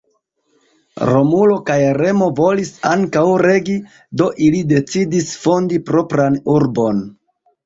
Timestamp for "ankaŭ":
2.93-3.23